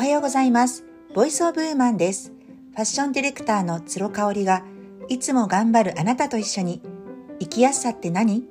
[0.00, 0.82] はようございます。
[1.14, 2.32] ボイスオブウーマンです。
[2.70, 4.64] ファッションディレクターの鶴香織が、
[5.10, 6.80] いつも頑張るあなたと一緒に、
[7.38, 8.48] 生きやすさって何？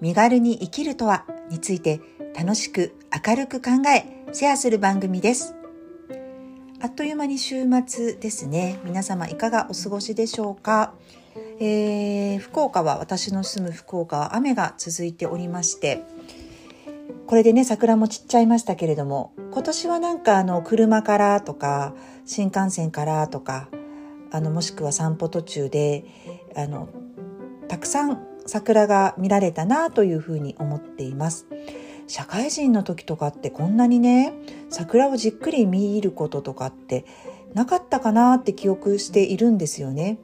[0.00, 1.26] 身軽に生きるとは？
[1.50, 2.00] について
[2.36, 2.94] 楽しく
[3.26, 5.56] 明るく考え、シェアする番組です。
[6.80, 8.78] あっという間に週末ですね。
[8.84, 10.94] 皆様いかがお過ごしでしょうか？
[11.58, 16.04] えー、福岡は私の住む福岡は雨が続いておりまして
[17.32, 21.94] これでね桜も散っちゃいましたけれども今年はなんかあの車からとか
[22.26, 23.70] 新幹線からとか
[24.30, 26.04] あのもしくは散歩途中で
[26.54, 26.90] あの
[27.68, 31.46] たくさん桜が見られたなというふうに思っています。
[32.06, 34.34] 社会人の時とかってこんなにね
[34.68, 37.06] 桜をじっくり見ることとかって
[37.54, 40.18] なかったかなって記憶しているんですよね。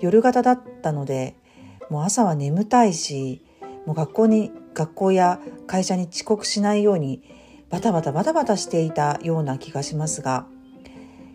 [0.00, 1.34] 夜型だったので
[1.90, 3.42] もう朝は眠たいし
[3.86, 7.20] もう学校に学校や会社に遅刻しないように
[7.68, 10.46] バタバタバタバタしていたような気がしますが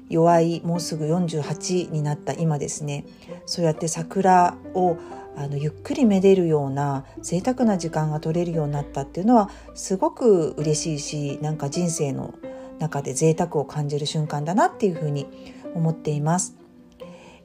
[0.08, 3.06] 弱いもうすぐ48になった今ですね
[3.46, 4.98] そうやって桜を
[5.36, 12.34] あのゆっくりめでるような贅沢な時間が取れるようになったっていうのはすごく嬉しいしなんか人生の
[12.80, 15.28] 中で贅沢を感じる瞬間だなっていうふうに
[15.74, 16.56] 思っています。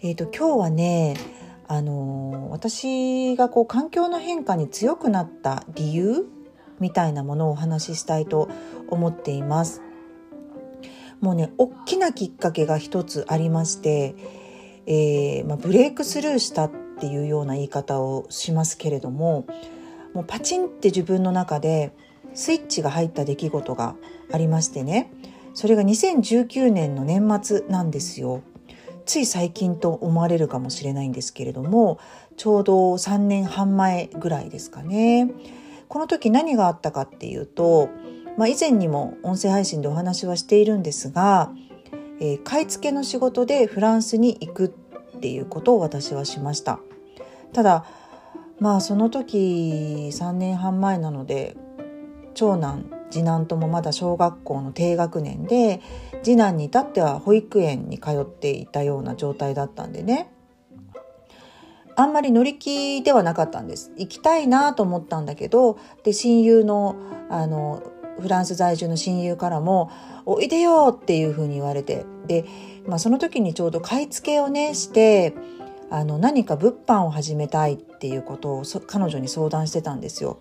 [0.00, 1.16] えーと、今日はね
[1.68, 6.26] あの私がこう環境の変化に強くなった理由
[6.80, 8.48] みたいなものをお話ししたいと
[8.88, 9.82] 思っています。
[11.20, 14.14] もうね大きなきっかけが一つありまして、
[14.86, 19.46] えー、まあ、ブレイクスルーしたっていうような言い方をしますけれども
[20.14, 21.92] もうパチンって自分の中で
[22.34, 23.96] スイッチが入った出来事が
[24.32, 25.12] ありましてね
[25.54, 28.42] それが2019年の年末なんですよ。
[29.08, 31.98] つい最近と思われるかもしれないんですけれども
[32.36, 35.30] ちょうど3年半前ぐらいですかね。
[35.88, 37.88] この時何があったかっていうと、
[38.36, 41.50] まあ、以前にも音声配信でお話はしているんですが、
[42.20, 44.66] えー、買い付けの仕事でフランスに行く
[45.16, 46.78] っていうことを私はしました。
[47.54, 47.86] ただ
[48.60, 51.56] まあその時3年半前なので
[52.34, 55.80] 長男次男ともまだ小学校の低学年で
[56.22, 60.30] 次男に至っては保育園に通っていたような状態だったんでね
[61.96, 66.96] あんまり乗り気ではなかったんです行きたいなと思ったんだけどで親友の
[67.28, 67.82] あの
[68.20, 69.90] フランス在住の親友からも
[70.26, 72.44] 「おいでよ!」っていうふうに言われてで、
[72.86, 75.34] まあ、その時にちょうど買い付けをねして
[75.90, 80.38] あの何か物販を始めたいっていうことを彼女に相談してたんですよ。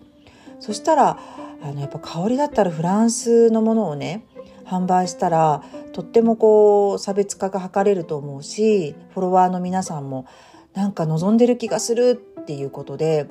[0.60, 1.18] そしたら
[1.62, 4.26] あのやっぱ香りだったらフランスのものをね
[4.64, 10.26] 販売したらとってもこう差別化が図れると思うしフォロワーの皆さんも
[10.74, 13.26] なんか望んでる気がするっていうことで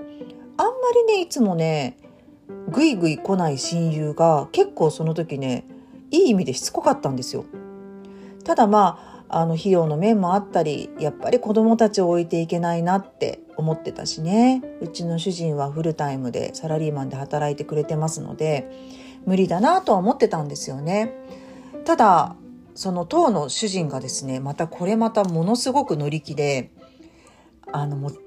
[0.58, 1.98] あんまりねいつもね
[2.70, 5.66] ぐいぐい来ない親友が結構その時ね
[6.12, 7.46] いい意味でしつこかったんですよ。
[8.44, 18.70] ただまああの費用の面もあったりやっぱり子供たちを置いていけないなって思ってたしねうちの主人はフルタイムでサラリーマンで働いてくれてますので
[19.26, 21.14] 無理だなとは思ってたんですよね。
[21.84, 22.36] ただ
[22.76, 26.72] その当の主人がですねまたこれまたものすごく乗り気で
[27.72, 28.18] あのもう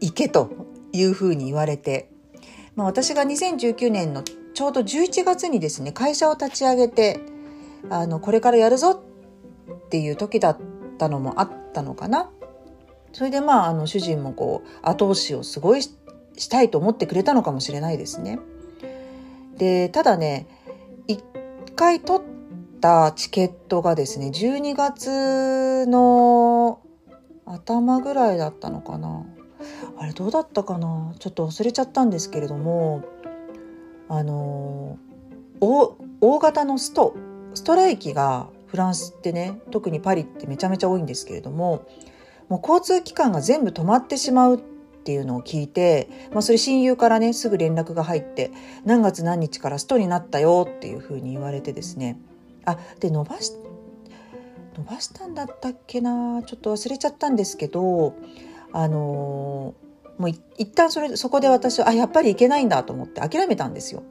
[0.00, 0.50] 行けと
[0.92, 2.08] いうふうに言われて、
[2.74, 7.20] まあ、私が2019年のちょうど11月にですね会社を立ち上げて
[7.90, 10.58] あのこれからやるぞっていう時だっ
[10.98, 12.30] たのもあったのかな。
[13.16, 15.90] それでまああの主人もこう後押しをすごいし
[16.50, 18.38] たいと思ってくれたのかもしれないですね。
[19.56, 20.46] でただね
[21.08, 21.24] 一
[21.76, 22.26] 回取っ
[22.78, 26.80] たチケットがですね12月の
[27.46, 29.24] 頭ぐらいだったのかな
[29.96, 31.14] あれどうだったかな？
[31.18, 33.02] ちょっと忘れちゃったんですけれども
[34.10, 34.98] あの
[35.62, 37.16] 大大型のスト
[37.54, 41.86] ストライキがフランスってね特にパリってめちゃめちゃ多いんですけれども
[42.48, 48.50] もう交通機関が全部止まってしまうっていうのを聞いて、まあ、それ親友からねすぐ連絡が入って
[48.84, 52.18] 何月何日からストになったよっていうふうに言われてですね。
[52.64, 53.52] あで伸ばし
[54.76, 56.42] 伸ばしたんだったっけな？
[56.44, 58.14] ちょっと忘れちゃったんですけど
[58.72, 64.02] あのー、もう一旦それそこで私はあやっぱり行けないんだと思って諦めたんですよ。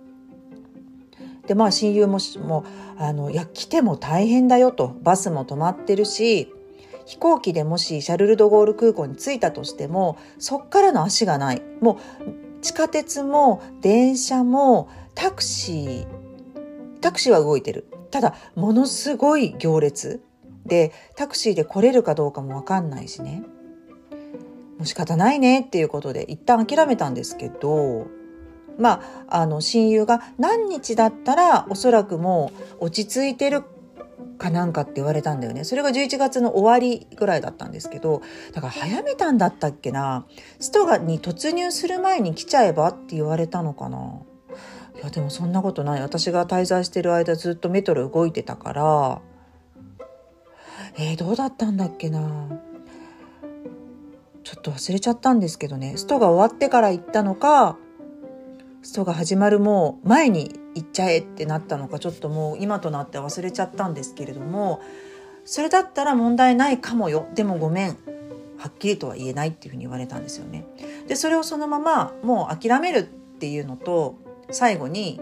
[1.45, 2.63] でまあ親友もも
[2.97, 4.95] あのいや来ても大変だよと。
[5.03, 6.51] バスも止まってるし
[7.05, 11.61] 飛行機でもしシャルル・ド・ゴール空港に着いたとしてもそっからの足がない。
[11.81, 16.07] もう地下鉄も電車もタクシー
[17.01, 17.87] タクシーは動いてる。
[18.11, 20.21] ただものすごい行列。
[20.65, 23.43] でタクシーで来れるかどうかも分かんないしね。
[24.77, 28.07] もう仕方ないねっていうことで一旦諦めたんですけど
[28.77, 33.63] まあ、あの親友が何日だったらおそらくもう落ち着いてる
[34.37, 35.63] かなんかって言われたんだよね。
[35.63, 38.21] それが11月の終わりぐらいだったんですけど、
[38.53, 40.25] だから早めたんだったっけな。
[40.59, 44.21] ストアに突入する前に来ちゃえばって言われたのかな。
[44.95, 46.01] いやでもそんなことない。
[46.01, 49.21] 私が滞在してる間ずっとメトロ動いてたから、
[50.97, 52.47] えー、どうだったんだっけな。
[54.43, 55.97] ちょっと忘れちゃったんですけどね。
[55.97, 57.77] ストが終わってから行ったのか、
[58.83, 64.81] ストが始まるもう前に行っちゃえってなったのかちょっともう今となって忘れちゃったんですけれども
[65.45, 67.27] それだったら問題ないかもよ。
[67.35, 67.97] でもごめん。
[68.57, 70.65] はっきりとは言えないっていうふうに言われたんですよね。
[71.07, 74.15] でそれをそのままもう諦めるっていうのと
[74.49, 75.19] 最後に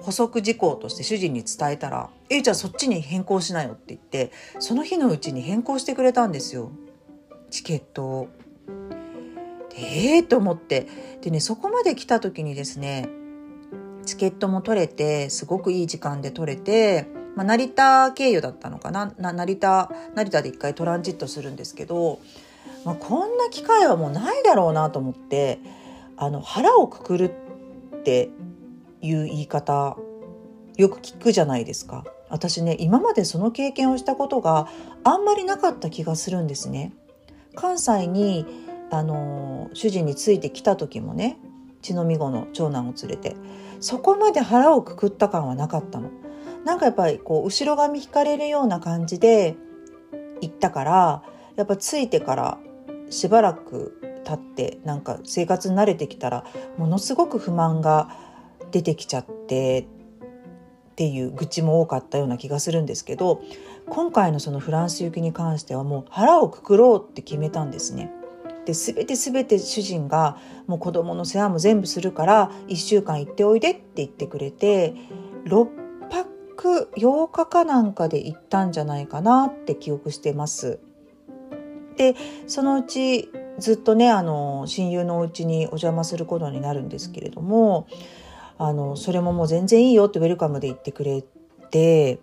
[0.00, 6.70] 補足事項として主人に伝えたら「えじゃあそっちに変更しなよ」って言ってその日のうちに変更してくれたんですよ。
[7.50, 8.28] チケットを。
[9.76, 10.86] ええー、と思って。
[11.20, 13.08] でねそこまで来た時にですね
[14.08, 17.06] チケットも取れてすごくいい時間で取れて、
[17.36, 19.12] まあ、成田経由だったのかな？
[19.18, 22.18] 成田成田で一回トランジットするんですけど、
[22.84, 25.58] まあ、こんな機会はもうないだろうなと思って
[26.16, 27.30] あの腹をくくる
[27.96, 28.30] って
[29.02, 29.96] いう言い方
[30.76, 32.04] よく聞くじゃないですか。
[32.30, 34.68] 私ね今までその経験をしたことが
[35.04, 36.92] あんまりなかった気がするんですね。
[37.54, 38.46] 関西に
[38.90, 41.38] あの主人についてきた時もね
[41.82, 43.36] 血のみ子の長男を連れて
[43.80, 46.10] そこまで腹をくくった感はなかったの。
[46.64, 49.56] なんかやっぱりこう後ろ髪引かれるような感じで
[50.40, 51.22] 行ったから
[51.56, 52.58] やっぱついてから
[53.10, 56.44] しばらく経ってなんか生活に慣れてきたら
[56.76, 58.10] ものすごく不満が
[58.70, 63.40] 出てきちゃってっていう愚痴も多かったような気がするんですけど
[63.88, 68.12] 今回のそのフランス行きに関してはもう腹をくくろうって決めたんですね。
[68.68, 70.36] で全て全て主人が
[70.66, 74.94] もう子供の世話も全部するから1週間行っておいでって言ってくれて
[75.46, 75.68] 6
[76.10, 80.80] 泊8日かなんかで行ったんじゃないかなって記憶してます。
[81.96, 82.14] で
[82.46, 87.86] そのうちずっとねあの親友のお家にお邪魔することになるんですけれども
[88.58, 91.24] あのそれももう全然いいよってウェルカムで言ってくれ
[91.70, 92.20] て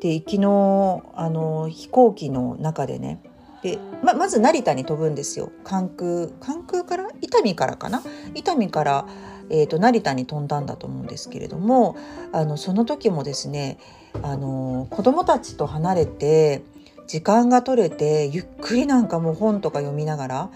[0.00, 3.20] で行きのあの飛行機の中でね
[3.62, 5.50] でままず成田に飛ぶんですよ。
[5.64, 7.08] 関空関空から？
[7.20, 8.02] 伊丹からかな？
[8.34, 9.06] 伊丹から、
[9.50, 11.96] えーと、成田に飛んだんだと思うんですけれども
[12.32, 13.78] あのその時もですね
[14.22, 16.62] あの子供たちと離れて
[17.06, 20.50] 時間が取れてゆっくりなんかもう本とか読みながら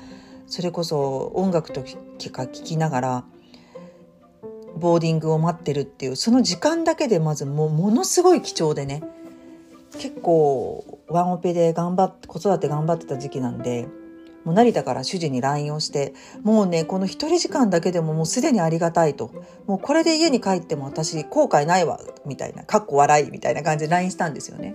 [0.46, 1.82] それこそ音楽と
[2.30, 3.24] か聴きながら
[4.76, 9.02] ボーディングを待ってるっていうその時間だけでまずもうものすごい貴重でね
[9.98, 13.88] 結構ワンオペで頑張って子育て頑張ってた時期なんで
[14.44, 19.30] もう成田から主人に LINE をしてもうねこの一人時間だけでももうすでにありがたいと
[19.66, 24.74] もうこれで家に帰っても私後悔ないわみたいなかっこ笑いみたいな感じで LINE したんですよね。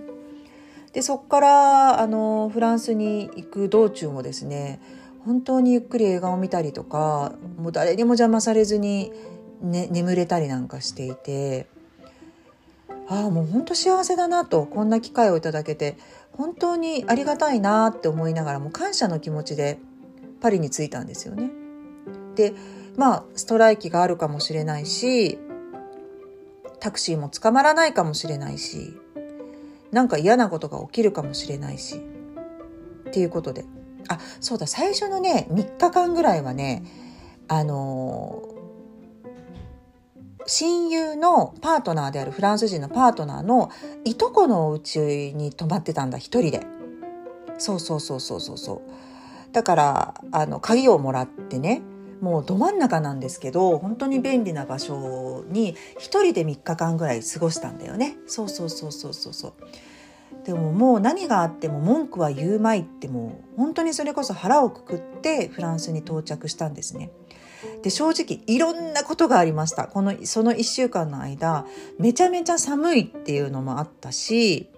[0.92, 4.80] でそっからあのフランスに行く道中もですね
[5.26, 9.12] 本当にゆっくり映画を見たりとかもう誰にも邪魔されずに、
[9.60, 11.66] ね、眠れたりなんかしていて
[13.08, 15.96] ああもう本当幸せだなとこんな機会をいただけて
[16.32, 19.78] 本当にありがたいなって思いながらも感謝の気持ちで
[20.40, 21.50] パリに着いたんですよね。
[22.34, 22.52] で
[22.96, 25.38] まあストライキがあるかもしれないし
[26.80, 28.96] タクシーも捕まらないかもしれないし
[29.92, 31.96] なんか嫌なことが起きるかもしれないし
[33.08, 33.64] っていうことで
[34.08, 36.84] あそうだ最初のね3日間ぐらいはね
[37.48, 38.55] あの
[40.46, 43.70] 親友のパートナーであるフランス人のパートナーの
[44.04, 46.66] いとこのお家に泊まってたんだ一人で。
[47.58, 49.52] そうそうそうそうそうそう。
[49.52, 51.82] だからあの鍵をもらってね
[52.20, 58.16] もうど真ん中なんですけど本当に便利な場所に一人で3日間ぐらい過ごしたんだよね。
[58.26, 59.54] そうそうそうそうそうそう。
[60.44, 67.10] でももう何があっても文句は言うまいってもう本当にそれこそ腹をくくってフランスに到着したんですね。
[67.82, 71.66] で正直いろんなことがありましたこのその1週間の間
[71.98, 74.70] めちゃめちゃ寒いっていうのもあったし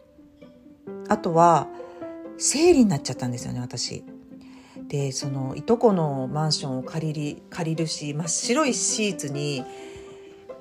[1.08, 1.68] あとは
[2.38, 4.04] 生理になっちゃったんですよね私。
[4.86, 9.64] でそのいとこのマンションを借りり借りるし真っ白いシーツに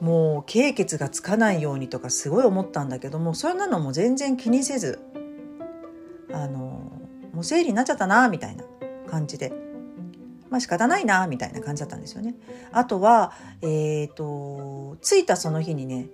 [0.01, 4.99] もう経血がつかないようにとかすごい思ったんだけどもそんなのも全然気にせず
[6.33, 6.91] あの
[7.33, 8.65] もう生理になっちゃったなみたいな
[9.09, 9.53] 感じで
[10.49, 12.35] まあ仕方ないなみたいな感じだったんですよね。
[12.71, 16.09] あとは、えっ、ー、と、着いたその日にね、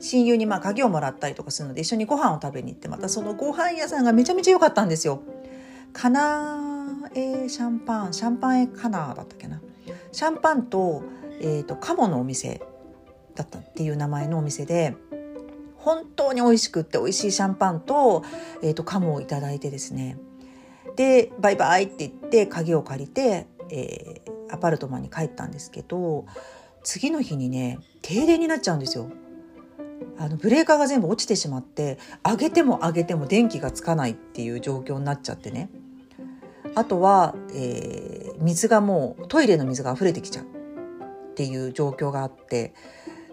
[0.00, 5.22] 親友にまあ鍵をもらったりとかするので一緒にご飯を食べに行ってまたそのご飯屋さんがめちゃめちゃ良かったんですよ。
[5.92, 6.68] カナ
[7.14, 9.60] エシャンパンシャンパンエカナーだったっけな
[10.12, 11.02] シャンパンと,、
[11.40, 12.60] えーと、カモのお店
[13.34, 14.94] だったっていう名前のお店で
[15.76, 18.22] 本当に美味しくって美味しいシャンパンと,、
[18.62, 20.18] えーと、カモをいただいてですね
[20.96, 26.26] でバイバイって言って鍵を借りて、えー、アパルトマンに帰ったんですけど
[26.82, 29.10] 次の日にね停電になっちゃうんですよ。
[30.16, 35.70] あのブレーカーが全部落ちてしまって上げても上げても電気がつかないっていう状況になっちゃってね
[36.74, 42.74] あとは、えー、水がもうトイレの水が溢れてきちゃうっていう状況があって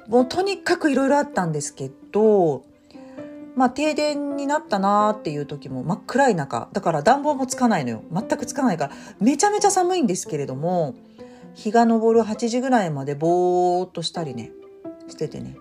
[0.08, 2.64] もうとにかくいろいろあったんですけど
[3.56, 8.04] まあ停電になったなーっていう時も真っ暗い中だから暖房もつかないのよ。
[8.12, 10.96] 全くつかないからめちゃめちゃ寒いんですけれども
[11.54, 14.52] 日が昇る8時ぐらいまでぼーっとしたりね
[15.08, 15.58] しててね。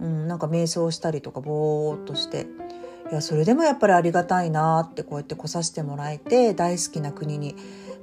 [0.00, 2.46] うん、なんか瞑想したりとかぼーっとして。
[3.10, 7.56] いやそれでもやっぱりありがたいなってこうやって来させてもらえて大好きな国に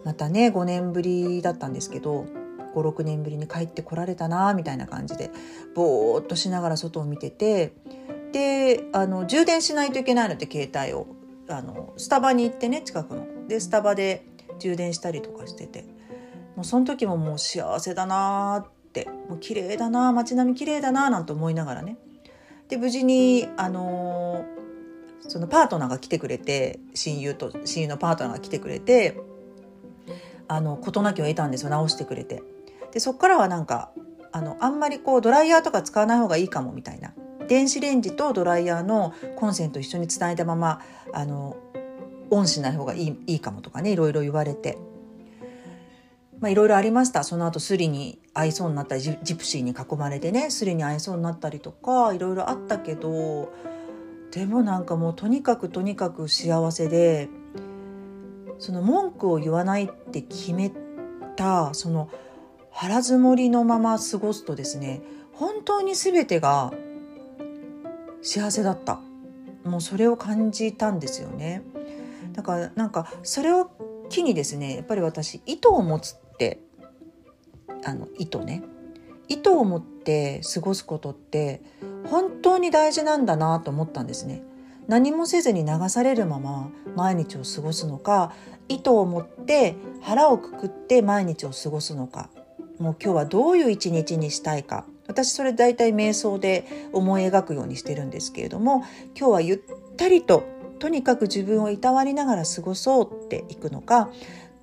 [0.04, 2.26] またね5年ぶりだったんですけど
[2.74, 5.30] 56年ぶりに帰ってこられたなみたいな感じで
[5.76, 7.74] ぼーっとしながら外を見てて
[8.32, 11.08] であの充電しないといけないので携帯を
[11.48, 13.48] あのスタバに行ってね近くの。
[13.48, 14.26] でスタバで
[14.60, 15.86] 充電したりとかしてて。
[16.56, 19.10] もうその時ももう幸せだなって。
[19.28, 21.98] もう綺麗だな街並み綺麗だななんて思いながらね。
[22.70, 29.18] で無事にあのー、そのパートナーが来てくれて親友と親友のパートナーが来てくれて
[30.48, 32.42] あの事なきを得たんですよ直してくれて。
[32.92, 33.92] でそっからはなんか
[34.32, 37.14] あのあんまりこうドライヤーとか使わない方がいいかもみたいな。
[37.48, 40.82] 電子レンジとドライヤーのコンセント一緒につないだまま
[41.14, 41.58] あの
[42.30, 44.78] オンしない方がいいいいかもとかねいろいろ言われて。
[46.40, 47.24] まあ、いろいろありました。
[47.24, 53.54] その後スリに会いそうになったりジプシーに囲まれてねスリに会いそうになったりとかいろいろあったけど
[54.32, 57.30] でもなんかもうとにかくとにかく幸せで
[58.60, 60.72] その文句を言わないって決め
[61.38, 62.10] たその
[62.72, 66.74] 腹積もりのまま過ごすとですね本当に全てが
[68.26, 69.00] 幸せだった。
[69.64, 71.62] もうそれを感じたんですよね。
[72.34, 73.70] だからなんかそれを
[74.10, 76.60] 機にですねやっぱり私意図を持つって
[77.84, 78.64] あの意図ね。
[79.28, 81.62] 意図を持って過ごすことって
[82.10, 84.44] 本当に大事なんだなと思ったんですね。
[84.88, 88.34] 何もせずに流されるまま毎日を過ごすのか
[88.70, 92.30] 意図を持って腹をくくって毎日を過ごすのか。
[92.80, 94.86] もう今日はどういう一日にしたいか。
[95.08, 98.84] 私それ大体瞑想で思い描くようにしてるんですけれども
[99.18, 100.44] 今日はゆったりと
[100.80, 104.10] とにかく自分をいたわりながら過ごそうっていくのか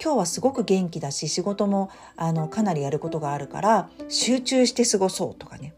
[0.02, 5.74] 今日はすごく元気だし仕事もあのかなりやることがあるから集中して過ごそうとかね。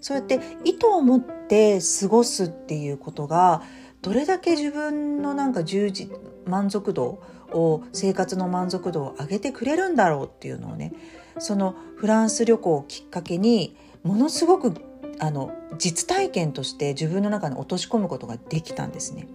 [0.00, 3.62] そうやって意図を持って過ごすっていうことが
[4.02, 7.20] どれだけ自分のなんか充実満足度
[7.50, 10.92] を生活の満足度を上げてくれるんだろうっていうのをね
[11.40, 14.72] そのフランス旅行をきっかけにものすごく
[15.18, 19.26] あの実体験として自分の中に落とし込むことができたんですね。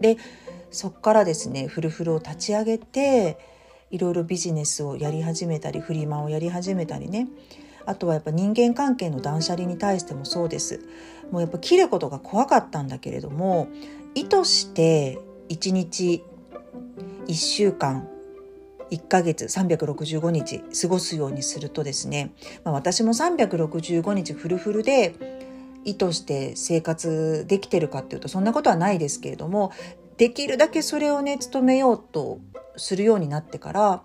[0.00, 0.16] で
[0.70, 3.38] そこからですねフルフルを立ち上げて
[3.90, 7.28] いろいろビジネスをやり始めたりフリマをやり始めたりね
[7.86, 10.80] あとはやっぱ人間関係の断捨離に対してもそうです
[11.30, 13.68] もうやっぱ切ることが怖かったんだけれども
[14.14, 15.18] 意図して
[15.48, 16.22] 1日
[17.26, 18.08] 1週間
[18.90, 22.32] 1ヶ月365日過ごすようにするとですね、
[22.64, 25.14] まあ、私も365日フルフルで
[25.84, 29.72] 意図して生活できてるかっていうとそんなことはないですけれども
[30.16, 32.40] できるだけそれをね努めようと
[32.76, 34.02] するようになってから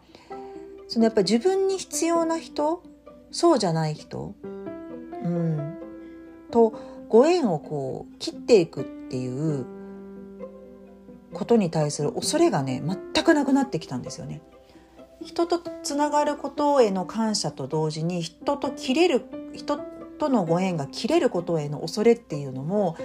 [0.88, 2.84] そのやっぱり自分に必要な人
[3.32, 5.78] そうじゃない人、うん、
[6.52, 6.74] と
[7.10, 9.28] ご縁をこう切っていくってい
[9.60, 9.66] う
[11.34, 14.42] ことに対する恐れがね全くなくなってきたんですよね。
[15.24, 19.80] 人とつながることへの感謝と同時に人と切れる人
[20.20, 22.98] とのご縁が切れることへの恐れっていうのも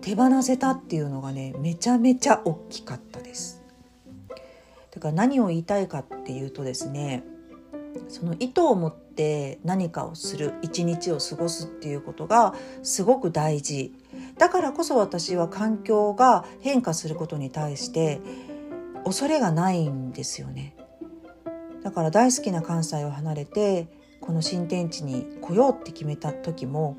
[0.00, 3.62] 手放せたっていうのがねめちゃめちゃ大きかったです。
[4.90, 7.24] だから何を言いたいかっていうとですね
[8.08, 13.94] その意図を持って何かをする一日を過ごすっていうことがすごく大事
[14.38, 18.20] だからこそ私は環境が変化することに対して
[19.04, 20.76] 恐れがないんですよね
[21.82, 23.88] だから大好きな関西を離れて
[24.20, 26.96] この新天地に来ようって決めた時も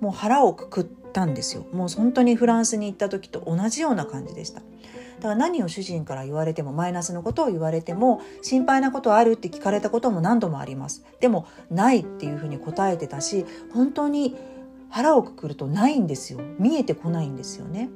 [0.00, 1.66] もう腹をくくったんですよ。
[1.72, 4.60] もう本当にフランスに行った時と同じような感じでした。
[4.60, 11.04] だから何を主人から言われてもマイナスのことを言われても心配なことあるって聞かれたことも何度もあります。
[11.20, 13.44] でもないっていうふうに答えてたし
[13.74, 14.36] 本当に
[14.88, 16.40] 腹をくくるとないんですよ。
[16.58, 17.90] 見えてこないんですよね。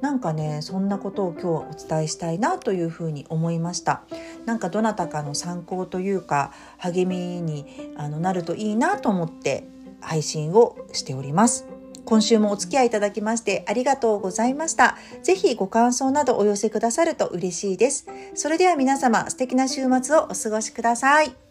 [0.00, 4.02] なんかねそんなことを今日お伝えしたいなというふうに思いました
[4.44, 9.68] なんかどなたかの参考というか励みにあのなるといいなと思って
[10.00, 11.66] 配信をしております。
[12.04, 14.96] 今週もお付き合いいただきましてありがとうございました。
[15.22, 18.06] ぜひご感想などお寄せくださると嬉しいです。
[18.34, 21.45] それでは皆様素敵な週末をお過ごしください。